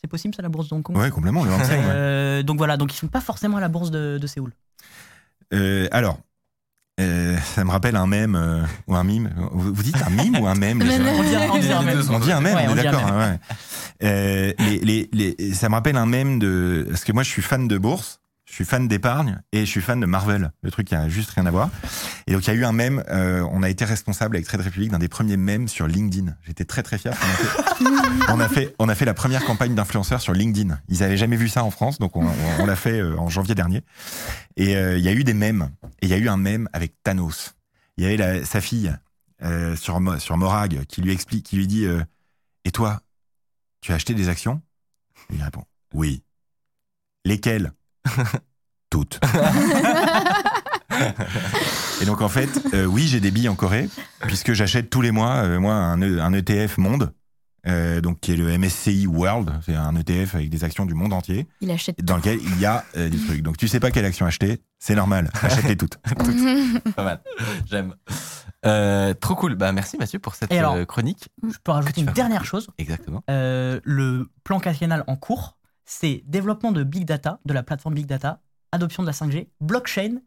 [0.00, 0.96] C'est possible, ça, la bourse de Hong Kong?
[0.96, 1.56] Ouais, complètement, le ouais.
[1.70, 4.54] Euh, Donc voilà, donc ils sont pas forcément à la bourse de, de Séoul.
[5.52, 6.18] Euh, alors,
[7.00, 9.30] euh, ça me rappelle un mème euh, ou un mime.
[9.52, 11.80] Vous, vous dites un mime ou un mème les On dit, on dit un
[12.14, 13.06] On dit mème, Ouais, on est d'accord.
[13.06, 13.38] hein, ouais.
[14.02, 16.86] Euh, les, les, les- ça me rappelle un mème de.
[16.88, 19.80] Parce que moi, je suis fan de bourse, je suis fan d'épargne et je suis
[19.80, 21.70] fan de Marvel, le truc qui a juste rien à voir.
[22.26, 23.04] Et donc, il y a eu un mème.
[23.08, 26.34] euh, on a été responsable avec Trade Republic d'un des premiers mèmes sur LinkedIn.
[26.42, 27.14] J'étais très très fier.
[28.28, 30.78] On a, fait, on a fait, la première campagne d'influenceurs sur LinkedIn.
[30.88, 32.26] Ils avaient jamais vu ça en France, donc on,
[32.60, 33.82] on- l'a fait euh, en janvier dernier.
[34.56, 35.70] Et euh, il y a eu des mèmes.
[36.02, 37.54] Et il y a eu un mème avec Thanos.
[37.96, 38.94] Il y avait la- sa fille
[39.42, 42.02] euh, sur, sur Morag qui lui explique, qui lui dit euh,
[42.64, 43.00] Et toi,
[43.80, 44.60] tu as acheté des actions?
[45.32, 46.22] Il répond Oui.
[47.24, 47.72] Lesquelles?
[48.90, 49.20] Toutes.
[52.02, 53.88] Et donc en fait, euh, oui, j'ai des billes en Corée,
[54.22, 57.12] puisque j'achète tous les mois, euh, moi, un, E- un ETF monde,
[57.66, 61.12] euh, donc qui est le MSCI World, c'est un ETF avec des actions du monde
[61.12, 63.42] entier, Il achète dans lequel il y a euh, des trucs.
[63.42, 65.98] Donc tu sais pas quelle action acheter, c'est normal, achète-les toutes.
[66.96, 67.20] Pas mal.
[67.70, 67.94] J'aime.
[68.66, 69.54] Euh, trop cool.
[69.54, 71.28] Bah, merci Mathieu pour cette alors chronique.
[71.42, 72.68] Je peux rajouter une dernière chose.
[72.78, 73.22] Exactement.
[73.30, 75.56] Euh, le plan quinquennal en cours,
[75.90, 78.40] c'est développement de Big Data, de la plateforme Big Data,
[78.72, 80.18] adoption de la 5G, blockchain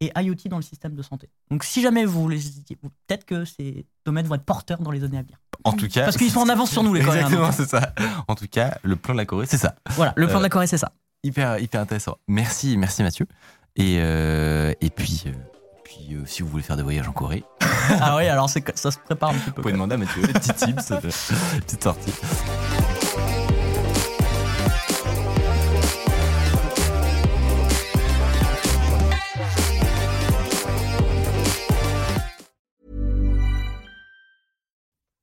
[0.00, 1.30] et IoT dans le système de santé.
[1.50, 5.18] Donc si jamais vous les peut-être que ces domaines vont être porteurs dans les années
[5.18, 5.38] à venir.
[5.62, 6.02] En tout cas.
[6.04, 7.26] Parce qu'ils sont en avance sur nous, les Coréens.
[7.26, 7.94] Exactement, c'est ça.
[8.26, 9.76] En tout cas, le plan de la Corée, c'est ça.
[9.90, 10.90] Voilà, le plan Euh, de la Corée, c'est ça.
[11.22, 12.16] Hyper, hyper intéressant.
[12.26, 13.28] Merci, merci Mathieu.
[13.76, 15.32] Et, euh, et puis, euh,
[15.84, 17.44] puis euh, si vous voulez faire des voyages en Corée,
[18.00, 19.62] ah oui, alors ça se prépare un petit vous peu.
[19.62, 20.22] pouvez demander à Mathieu.
[20.22, 21.00] Petit tips, euh,
[21.60, 22.12] petite sortie.